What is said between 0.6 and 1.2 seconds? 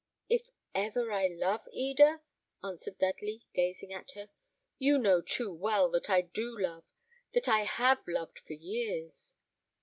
ever